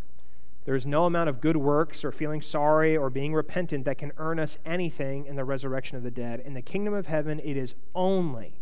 there 0.65 0.75
is 0.75 0.85
no 0.85 1.05
amount 1.05 1.29
of 1.29 1.39
good 1.39 1.55
works 1.55 2.03
or 2.03 2.11
feeling 2.11 2.41
sorry 2.41 2.97
or 2.97 3.09
being 3.09 3.33
repentant 3.33 3.85
that 3.85 3.99
can 3.99 4.11
earn 4.17 4.39
us 4.39 4.57
anything 4.65 5.25
in 5.25 5.35
the 5.35 5.45
resurrection 5.45 5.95
of 5.95 6.03
the 6.03 6.11
dead. 6.11 6.41
In 6.41 6.55
the 6.55 6.61
kingdom 6.61 6.93
of 6.93 7.07
heaven, 7.07 7.39
it 7.39 7.55
is 7.55 7.75
only 7.95 8.59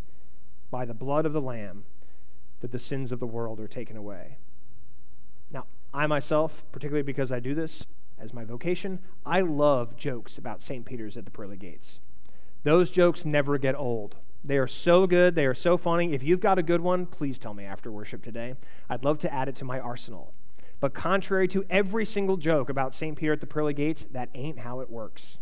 by 0.75 0.83
the 0.83 0.93
blood 0.93 1.25
of 1.25 1.31
the 1.31 1.39
Lamb 1.39 1.85
that 2.59 2.73
the 2.73 2.79
sins 2.79 3.13
of 3.13 3.21
the 3.21 3.25
world 3.25 3.61
are 3.61 3.67
taken 3.67 3.95
away. 3.95 4.35
Now, 5.49 5.67
I 5.93 6.05
myself, 6.05 6.65
particularly 6.73 7.01
because 7.01 7.31
I 7.31 7.39
do 7.39 7.55
this 7.55 7.85
as 8.19 8.33
my 8.33 8.43
vocation, 8.43 8.99
I 9.25 9.39
love 9.39 9.95
jokes 9.95 10.37
about 10.37 10.61
St. 10.61 10.83
Peter's 10.83 11.15
at 11.15 11.23
the 11.23 11.31
pearly 11.31 11.55
gates. 11.55 12.01
Those 12.63 12.89
jokes 12.91 13.23
never 13.23 13.57
get 13.57 13.73
old. 13.73 14.17
They 14.43 14.57
are 14.57 14.67
so 14.67 15.07
good. 15.07 15.35
They 15.35 15.45
are 15.45 15.53
so 15.53 15.77
funny. 15.77 16.11
If 16.11 16.23
you've 16.23 16.41
got 16.41 16.59
a 16.59 16.61
good 16.63 16.81
one, 16.81 17.05
please 17.05 17.39
tell 17.39 17.53
me 17.53 17.63
after 17.63 17.89
worship 17.89 18.21
today. 18.21 18.55
I'd 18.89 19.05
love 19.05 19.17
to 19.19 19.33
add 19.33 19.47
it 19.47 19.55
to 19.55 19.63
my 19.63 19.79
arsenal. 19.79 20.33
But 20.81 20.93
contrary 20.93 21.47
to 21.47 21.63
every 21.69 22.05
single 22.05 22.35
joke 22.35 22.67
about 22.67 22.93
St. 22.93 23.17
Peter 23.17 23.31
at 23.31 23.39
the 23.39 23.47
pearly 23.47 23.73
gates, 23.73 24.05
that 24.11 24.27
ain't 24.35 24.59
how 24.59 24.81
it 24.81 24.89
works. 24.89 25.37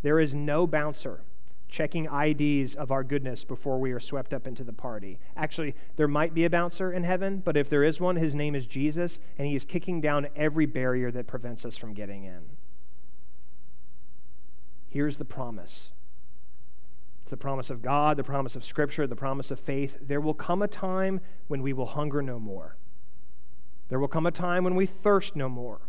There 0.00 0.18
is 0.18 0.34
no 0.34 0.66
bouncer 0.66 1.20
checking 1.68 2.06
IDs 2.06 2.74
of 2.74 2.90
our 2.90 3.04
goodness 3.04 3.44
before 3.44 3.78
we 3.78 3.92
are 3.92 4.00
swept 4.00 4.32
up 4.32 4.46
into 4.46 4.64
the 4.64 4.72
party. 4.72 5.18
Actually, 5.36 5.74
there 5.96 6.08
might 6.08 6.34
be 6.34 6.44
a 6.44 6.50
bouncer 6.50 6.92
in 6.92 7.04
heaven, 7.04 7.42
but 7.44 7.56
if 7.56 7.68
there 7.68 7.84
is 7.84 8.00
one, 8.00 8.16
his 8.16 8.34
name 8.34 8.54
is 8.54 8.66
Jesus, 8.66 9.18
and 9.36 9.46
he 9.46 9.54
is 9.54 9.64
kicking 9.64 10.00
down 10.00 10.28
every 10.34 10.66
barrier 10.66 11.10
that 11.10 11.26
prevents 11.26 11.64
us 11.64 11.76
from 11.76 11.94
getting 11.94 12.24
in. 12.24 12.40
Here's 14.88 15.18
the 15.18 15.24
promise 15.24 15.90
it's 17.22 17.30
the 17.30 17.36
promise 17.36 17.68
of 17.68 17.82
God, 17.82 18.16
the 18.16 18.24
promise 18.24 18.56
of 18.56 18.64
Scripture, 18.64 19.06
the 19.06 19.14
promise 19.14 19.50
of 19.50 19.60
faith. 19.60 19.98
There 20.00 20.20
will 20.20 20.32
come 20.32 20.62
a 20.62 20.68
time 20.68 21.20
when 21.46 21.60
we 21.60 21.74
will 21.74 21.84
hunger 21.84 22.22
no 22.22 22.40
more. 22.40 22.78
There 23.90 23.98
will 23.98 24.08
come 24.08 24.24
a 24.24 24.30
time 24.30 24.64
when 24.64 24.74
we 24.74 24.86
thirst 24.86 25.36
no 25.36 25.46
more. 25.46 25.82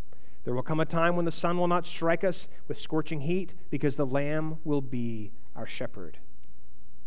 There 0.44 0.54
will 0.54 0.64
come 0.64 0.82
a 0.82 0.86
time 0.86 1.16
when 1.16 1.24
the 1.24 1.32
sun 1.32 1.58
will 1.58 1.70
not 1.70 1.86
strike 1.86 2.26
us 2.26 2.48
with 2.68 2.78
scorching 2.78 3.22
heat 3.22 3.54
because 3.70 3.96
the 3.96 4.06
Lamb 4.06 4.58
will 4.66 4.82
be 4.82 5.32
our 5.60 5.68
shepherd. 5.68 6.18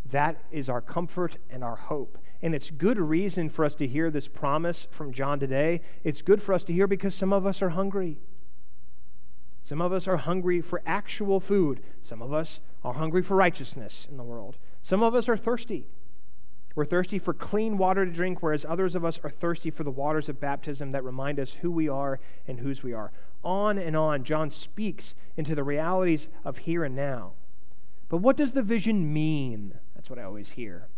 That 0.05 0.45
is 0.51 0.69
our 0.69 0.83
comfort 0.83 1.39
and 1.49 1.65
our 1.65 1.77
hope. 1.77 2.19
And 2.43 2.55
it's 2.55 2.71
good 2.71 2.99
reason 2.99 3.49
for 3.49 3.65
us 3.65 3.75
to 3.77 3.87
hear 3.87 4.11
this 4.11 4.29
promise 4.29 4.87
from 4.91 5.13
John 5.13 5.41
today. 5.41 5.81
It's 6.05 6.21
good 6.21 6.43
for 6.43 6.53
us 6.53 6.65
to 6.65 6.73
hear 6.73 6.87
because 6.87 7.15
some 7.15 7.33
of 7.33 7.47
us 7.47 7.63
are 7.63 7.71
hungry. 7.71 8.19
Some 9.65 9.81
of 9.81 9.93
us 9.93 10.07
are 10.07 10.19
hungry 10.19 10.61
for 10.61 10.83
actual 10.85 11.41
food. 11.41 11.81
Some 12.03 12.21
of 12.21 12.33
us 12.33 12.61
are 12.85 12.95
hungry 12.95 13.23
for 13.23 13.37
righteousness 13.37 14.07
in 14.11 14.19
the 14.19 14.25
world. 14.25 14.59
Some 14.83 15.03
of 15.03 15.15
us 15.15 15.29
are 15.29 15.37
thirsty. 15.37 15.87
We're 16.75 16.85
thirsty 16.85 17.19
for 17.19 17.33
clean 17.33 17.79
water 17.79 18.05
to 18.05 18.13
drink, 18.13 18.43
whereas 18.43 18.67
others 18.69 18.95
of 18.95 19.05
us 19.05 19.21
are 19.25 19.31
thirsty 19.31 19.71
for 19.71 19.85
the 19.85 19.91
waters 19.91 20.29
of 20.29 20.41
baptism 20.41 20.93
that 20.93 21.05
remind 21.05 21.39
us 21.39 21.53
who 21.63 21.71
we 21.71 21.89
are 21.89 22.19
and 22.47 22.61
whose 22.61 22.83
we 22.83 22.93
are. 22.93 23.13
On 23.45 23.79
and 23.79 23.97
on, 23.97 24.25
John 24.25 24.51
speaks 24.51 25.15
into 25.37 25.55
the 25.55 25.65
realities 25.65 26.29
of 26.45 26.59
here 26.59 26.85
and 26.85 26.95
now. 26.95 27.33
But 28.13 28.19
what 28.19 28.37
does 28.37 28.53
the 28.53 28.63
vision 28.63 29.11
mean? 29.11 29.79
That's 29.95 30.11
what 30.11 30.19
I 30.19 30.25
always 30.25 30.51
hear. 30.51 30.89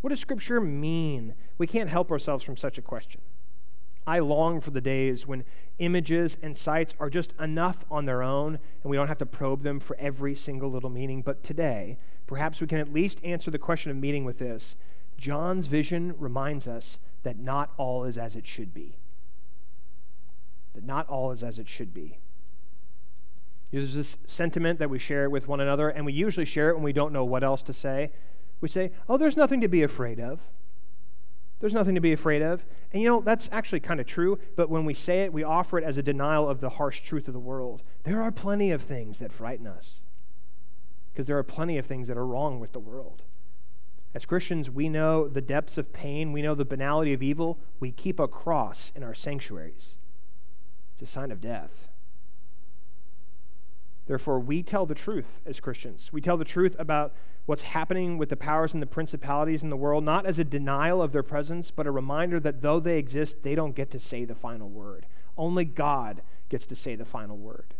What 0.00 0.10
does 0.10 0.18
Scripture 0.18 0.60
mean? 0.60 1.34
We 1.56 1.68
can't 1.68 1.88
help 1.88 2.10
ourselves 2.10 2.42
from 2.42 2.56
such 2.56 2.78
a 2.78 2.82
question. 2.82 3.20
I 4.08 4.18
long 4.18 4.60
for 4.60 4.72
the 4.72 4.80
days 4.80 5.24
when 5.24 5.44
images 5.78 6.36
and 6.42 6.58
sights 6.58 6.96
are 6.98 7.10
just 7.10 7.32
enough 7.38 7.84
on 7.92 8.06
their 8.06 8.24
own 8.24 8.58
and 8.82 8.90
we 8.90 8.96
don't 8.96 9.06
have 9.06 9.18
to 9.18 9.26
probe 9.26 9.62
them 9.62 9.78
for 9.78 9.96
every 10.00 10.34
single 10.34 10.68
little 10.68 10.90
meaning. 10.90 11.22
But 11.22 11.44
today, 11.44 11.96
perhaps 12.26 12.60
we 12.60 12.66
can 12.66 12.80
at 12.80 12.92
least 12.92 13.20
answer 13.22 13.52
the 13.52 13.58
question 13.60 13.92
of 13.92 13.96
meaning 13.96 14.24
with 14.24 14.40
this 14.40 14.74
John's 15.16 15.68
vision 15.68 16.16
reminds 16.18 16.66
us 16.66 16.98
that 17.22 17.38
not 17.38 17.70
all 17.76 18.02
is 18.02 18.18
as 18.18 18.34
it 18.34 18.48
should 18.48 18.74
be. 18.74 18.96
That 20.74 20.82
not 20.82 21.08
all 21.08 21.30
is 21.30 21.44
as 21.44 21.60
it 21.60 21.68
should 21.68 21.94
be. 21.94 22.18
There's 23.70 23.94
this 23.94 24.16
sentiment 24.26 24.78
that 24.78 24.90
we 24.90 24.98
share 24.98 25.28
with 25.28 25.46
one 25.46 25.60
another, 25.60 25.88
and 25.88 26.06
we 26.06 26.12
usually 26.12 26.46
share 26.46 26.70
it 26.70 26.74
when 26.74 26.82
we 26.82 26.92
don't 26.92 27.12
know 27.12 27.24
what 27.24 27.44
else 27.44 27.62
to 27.64 27.72
say. 27.72 28.10
We 28.60 28.68
say, 28.68 28.92
Oh, 29.08 29.16
there's 29.16 29.36
nothing 29.36 29.60
to 29.60 29.68
be 29.68 29.82
afraid 29.82 30.18
of. 30.18 30.40
There's 31.60 31.74
nothing 31.74 31.94
to 31.96 32.00
be 32.00 32.12
afraid 32.12 32.40
of. 32.40 32.64
And 32.92 33.02
you 33.02 33.08
know, 33.08 33.20
that's 33.20 33.48
actually 33.52 33.80
kind 33.80 34.00
of 34.00 34.06
true, 34.06 34.38
but 34.56 34.70
when 34.70 34.84
we 34.84 34.94
say 34.94 35.22
it, 35.22 35.32
we 35.32 35.42
offer 35.42 35.76
it 35.78 35.84
as 35.84 35.98
a 35.98 36.02
denial 36.02 36.48
of 36.48 36.60
the 36.60 36.70
harsh 36.70 37.00
truth 37.00 37.26
of 37.28 37.34
the 37.34 37.40
world. 37.40 37.82
There 38.04 38.22
are 38.22 38.30
plenty 38.30 38.70
of 38.70 38.82
things 38.82 39.18
that 39.18 39.32
frighten 39.32 39.66
us 39.66 39.94
because 41.12 41.26
there 41.26 41.36
are 41.36 41.42
plenty 41.42 41.78
of 41.78 41.86
things 41.86 42.06
that 42.08 42.16
are 42.16 42.26
wrong 42.26 42.60
with 42.60 42.72
the 42.72 42.78
world. 42.78 43.24
As 44.14 44.24
Christians, 44.24 44.70
we 44.70 44.88
know 44.88 45.28
the 45.28 45.40
depths 45.40 45.76
of 45.76 45.92
pain, 45.92 46.32
we 46.32 46.42
know 46.42 46.54
the 46.54 46.64
banality 46.64 47.12
of 47.12 47.22
evil. 47.22 47.58
We 47.80 47.90
keep 47.90 48.18
a 48.18 48.28
cross 48.28 48.92
in 48.94 49.02
our 49.02 49.14
sanctuaries. 49.14 49.96
It's 50.94 51.02
a 51.02 51.12
sign 51.12 51.30
of 51.30 51.40
death. 51.40 51.88
Therefore, 54.08 54.40
we 54.40 54.62
tell 54.62 54.86
the 54.86 54.94
truth 54.94 55.42
as 55.44 55.60
Christians. 55.60 56.10
We 56.14 56.22
tell 56.22 56.38
the 56.38 56.44
truth 56.44 56.74
about 56.78 57.14
what's 57.44 57.60
happening 57.60 58.16
with 58.16 58.30
the 58.30 58.36
powers 58.36 58.72
and 58.72 58.82
the 58.82 58.86
principalities 58.86 59.62
in 59.62 59.68
the 59.68 59.76
world, 59.76 60.02
not 60.02 60.24
as 60.24 60.38
a 60.38 60.44
denial 60.44 61.02
of 61.02 61.12
their 61.12 61.22
presence, 61.22 61.70
but 61.70 61.86
a 61.86 61.90
reminder 61.90 62.40
that 62.40 62.62
though 62.62 62.80
they 62.80 62.98
exist, 62.98 63.42
they 63.42 63.54
don't 63.54 63.76
get 63.76 63.90
to 63.90 64.00
say 64.00 64.24
the 64.24 64.34
final 64.34 64.70
word. 64.70 65.04
Only 65.36 65.66
God 65.66 66.22
gets 66.48 66.66
to 66.66 66.74
say 66.74 66.96
the 66.96 67.04
final 67.04 67.36
word. 67.36 67.74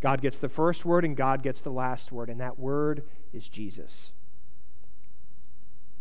God 0.00 0.20
gets 0.20 0.38
the 0.38 0.48
first 0.48 0.84
word 0.84 1.04
and 1.04 1.16
God 1.16 1.44
gets 1.44 1.60
the 1.60 1.70
last 1.70 2.10
word, 2.10 2.28
and 2.28 2.40
that 2.40 2.58
word 2.58 3.04
is 3.32 3.48
Jesus. 3.48 4.10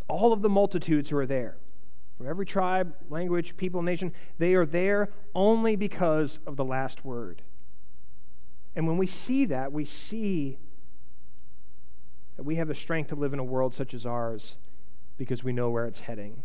All 0.08 0.34
of 0.34 0.42
the 0.42 0.50
multitudes 0.50 1.10
who 1.10 1.18
are 1.18 1.28
there, 1.28 1.58
from 2.18 2.28
every 2.28 2.48
tribe, 2.48 2.96
language, 3.08 3.56
people, 3.56 3.84
nation, 3.84 4.14
they 4.40 4.56
are 4.56 4.66
there 4.66 5.12
only 5.36 5.76
because 5.76 6.40
of 6.48 6.58
the 6.58 6.66
last 6.66 7.06
word. 7.06 7.44
And 8.76 8.88
when 8.88 8.98
we 8.98 9.08
see 9.08 9.46
that, 9.46 9.72
we 9.72 9.86
see 9.86 10.58
that 12.38 12.44
we 12.44 12.56
have 12.56 12.68
the 12.68 12.76
strength 12.76 13.10
to 13.10 13.16
live 13.16 13.34
in 13.34 13.40
a 13.40 13.44
world 13.44 13.74
such 13.74 13.94
as 13.94 14.06
ours 14.06 14.56
because 15.18 15.44
we 15.44 15.54
know 15.54 15.70
where 15.70 15.86
it's 15.86 16.02
heading. 16.02 16.44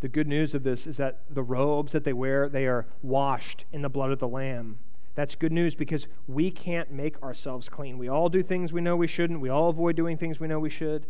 The 0.00 0.08
good 0.08 0.26
news 0.26 0.54
of 0.54 0.64
this 0.64 0.86
is 0.86 0.96
that 0.96 1.20
the 1.30 1.42
robes 1.42 1.92
that 1.92 2.04
they 2.04 2.12
wear, 2.12 2.48
they 2.48 2.66
are 2.66 2.86
washed 3.02 3.66
in 3.72 3.82
the 3.82 3.88
blood 3.88 4.10
of 4.10 4.18
the 4.18 4.28
lamb. 4.28 4.78
That's 5.14 5.34
good 5.34 5.52
news 5.52 5.74
because 5.74 6.06
we 6.26 6.50
can't 6.50 6.90
make 6.90 7.22
ourselves 7.22 7.68
clean. 7.68 7.98
We 7.98 8.08
all 8.08 8.28
do 8.28 8.42
things 8.42 8.72
we 8.72 8.80
know 8.80 8.96
we 8.96 9.06
shouldn't. 9.06 9.40
We 9.40 9.50
all 9.50 9.68
avoid 9.68 9.94
doing 9.94 10.16
things 10.16 10.40
we 10.40 10.48
know 10.48 10.58
we 10.58 10.70
should. 10.70 11.06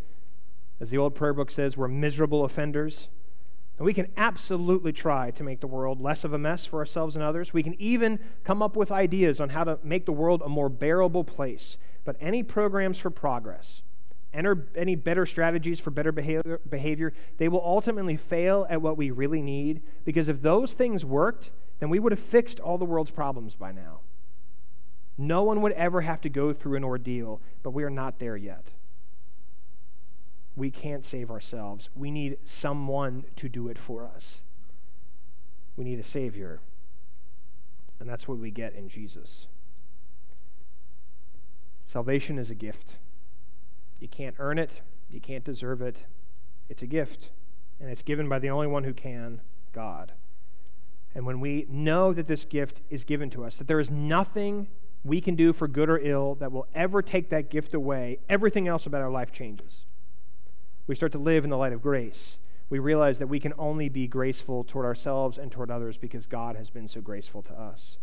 As 0.81 0.90
the 0.90 0.99
old 0.99 1.14
prayer 1.14 1.33
book 1.33 1.50
says, 1.52 1.76
we're 1.76 1.88
miserable 1.88 2.45
offenders. 2.45 3.09
And 3.79 3.87
we 3.87 3.95
can 3.95 4.09
absolutely 4.17 4.93
try 4.93 5.31
to 5.33 5.43
make 5.43 5.61
the 5.61 5.67
world 5.67 6.00
less 6.00 6.25
of 6.25 6.33
a 6.33 6.38
mess 6.38 6.67
for 6.67 6.79
ourselves 6.79 7.17
and 7.17 7.25
others. 7.25 7.52
We 7.52 7.62
can 7.62 7.81
even 7.81 8.19
come 8.45 8.62
up 8.62 8.76
with 8.76 8.93
ideas 8.93 9.41
on 9.41 9.49
how 9.49 9.64
to 9.64 9.79
make 9.83 10.07
the 10.07 10.12
world 10.12 10.43
a 10.45 10.49
more 10.49 10.69
bearable 10.69 11.25
place. 11.25 11.79
But 12.05 12.17
any 12.21 12.43
programs 12.43 12.99
for 12.99 13.11
progress, 13.11 13.83
any 14.35 14.95
better 14.95 15.25
strategies 15.26 15.81
for 15.81 15.91
better 15.91 16.12
behavior, 16.12 16.61
behavior, 16.69 17.12
they 17.38 17.49
will 17.49 17.62
ultimately 17.64 18.17
fail 18.17 18.67
at 18.69 18.83
what 18.83 18.97
we 18.97 19.11
really 19.11 19.43
need. 19.43 19.83
Because 20.05 20.29
if 20.29 20.43
those 20.43 20.75
things 20.75 21.05
worked, 21.05 21.50
then 21.81 21.88
we 21.88 21.99
would 21.99 22.12
have 22.12 22.21
fixed 22.21 22.61
all 22.61 22.79
the 22.79 22.85
world's 22.85 23.11
problems 23.11 23.55
by 23.55 23.73
now. 23.73 24.00
No 25.19 25.43
one 25.43 25.62
would 25.62 25.73
ever 25.73 26.02
have 26.02 26.21
to 26.23 26.29
go 26.29 26.52
through 26.52 26.76
an 26.76 26.85
ordeal, 26.85 27.41
but 27.62 27.71
we 27.71 27.85
are 27.85 27.91
not 27.91 28.19
there 28.19 28.37
yet 28.37 28.73
we 30.57 30.71
can't 30.71 31.05
save 31.05 31.31
ourselves. 31.31 31.89
We 31.95 32.11
need 32.11 32.39
someone 32.45 33.25
to 33.37 33.49
do 33.49 33.69
it 33.69 33.79
for 33.79 34.05
us. 34.05 34.43
We 35.77 35.85
need 35.85 35.99
a 35.99 36.05
Savior. 36.05 36.61
And 37.99 38.09
that's 38.09 38.29
what 38.29 38.39
we 38.39 38.51
get 38.51 38.75
in 38.75 38.89
Jesus. 38.89 39.47
Salvation 41.87 42.39
is 42.39 42.51
a 42.51 42.55
gift. 42.55 42.99
You 44.01 44.09
can't 44.09 44.37
earn 44.39 44.59
it, 44.59 44.81
you 45.11 45.21
can't 45.21 45.45
deserve 45.45 45.81
it. 45.81 46.05
It's 46.69 46.83
a 46.83 46.87
gift, 46.87 47.31
and 47.81 47.91
it's 47.91 48.03
given 48.03 48.29
by 48.29 48.39
the 48.39 48.51
only 48.51 48.67
one 48.67 48.85
who 48.85 48.95
can 48.95 49.41
God. 49.73 50.13
And 51.15 51.27
when 51.27 51.41
we 51.41 51.67
know 51.69 52.13
that 52.13 52.27
this 52.27 52.45
gift 52.45 52.81
is 52.91 53.05
given 53.05 53.31
to 53.31 53.45
us, 53.45 53.57
that 53.59 53.69
there 53.69 53.81
is 53.81 53.91
nothing 53.91 54.69
we 55.05 55.21
can 55.21 55.35
do 55.35 55.53
for 55.53 55.69
good 55.69 55.91
or 55.91 55.99
ill 55.99 56.35
that 56.37 56.51
will 56.51 56.67
ever 56.75 57.03
take 57.03 57.29
that 57.31 57.51
gift 57.51 57.75
away, 57.75 58.19
everything 58.29 58.67
else 58.67 58.87
about 58.87 59.03
our 59.03 59.11
life 59.11 59.33
changes 59.33 59.85
we 60.87 60.95
start 60.95 61.12
to 61.12 61.19
live 61.19 61.45
in 61.45 61.51
the 61.51 61.57
light 61.57 61.73
of 61.73 61.83
grace. 61.83 62.39
We 62.71 62.79
realize 62.79 63.19
that 63.19 63.27
we 63.27 63.41
can 63.41 63.53
only 63.59 63.89
be 63.89 64.07
graceful 64.07 64.65
toward 64.65 64.87
ourselves 64.87 65.39
and 65.39 65.53
toward 65.53 65.71
others 65.71 65.99
because 65.99 66.27
God 66.27 66.57
has 66.57 66.71
been 66.71 66.89
so 66.89 67.01
graceful 67.01 67.43
to 67.43 67.53
us. 67.53 67.99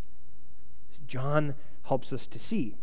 John 1.08 1.56
helps 1.84 2.14
us 2.14 2.28
to 2.28 2.40
see 2.40 2.76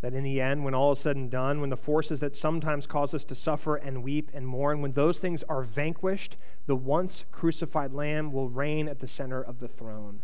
that 0.00 0.14
in 0.14 0.24
the 0.24 0.40
end, 0.40 0.64
when 0.64 0.74
all 0.74 0.92
is 0.92 0.98
said 0.98 1.16
and 1.16 1.30
done, 1.30 1.60
when 1.60 1.68
the 1.68 1.76
forces 1.76 2.20
that 2.20 2.34
sometimes 2.34 2.86
cause 2.86 3.12
us 3.12 3.24
to 3.24 3.34
suffer 3.34 3.76
and 3.76 4.02
weep 4.02 4.30
and 4.32 4.46
mourn, 4.46 4.80
when 4.80 4.92
those 4.92 5.18
things 5.18 5.42
are 5.42 5.62
vanquished, 5.62 6.38
the 6.66 6.76
once 6.76 7.24
crucified 7.30 7.92
Lamb 7.92 8.32
will 8.32 8.48
reign 8.48 8.88
at 8.88 9.00
the 9.00 9.06
center 9.06 9.42
of 9.42 9.58
the 9.58 9.68
throne. 9.68 10.22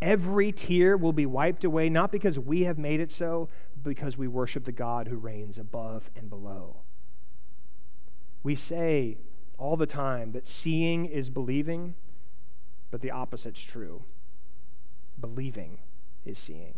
Every 0.00 0.50
tear 0.50 0.96
will 0.96 1.12
be 1.12 1.26
wiped 1.26 1.64
away, 1.64 1.90
not 1.90 2.10
because 2.10 2.38
we 2.38 2.64
have 2.64 2.78
made 2.78 3.00
it 3.00 3.12
so, 3.12 3.50
but 3.74 3.90
because 3.90 4.16
we 4.16 4.28
worship 4.28 4.64
the 4.64 4.72
God 4.72 5.08
who 5.08 5.16
reigns 5.16 5.58
above 5.58 6.10
and 6.16 6.30
below. 6.30 6.76
We 8.46 8.54
say 8.54 9.18
all 9.58 9.76
the 9.76 9.86
time 9.86 10.30
that 10.30 10.46
seeing 10.46 11.04
is 11.04 11.30
believing, 11.30 11.96
but 12.92 13.00
the 13.00 13.10
opposite's 13.10 13.60
true. 13.60 14.04
Believing 15.20 15.78
is 16.24 16.38
seeing. 16.38 16.74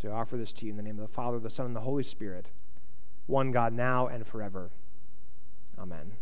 So 0.00 0.08
I 0.08 0.12
offer 0.12 0.38
this 0.38 0.54
to 0.54 0.64
you 0.64 0.70
in 0.70 0.78
the 0.78 0.82
name 0.82 0.98
of 0.98 1.06
the 1.06 1.12
Father, 1.12 1.38
the 1.38 1.50
Son, 1.50 1.66
and 1.66 1.76
the 1.76 1.80
Holy 1.80 2.02
Spirit, 2.02 2.46
one 3.26 3.52
God 3.52 3.74
now 3.74 4.06
and 4.06 4.26
forever. 4.26 4.70
Amen. 5.78 6.12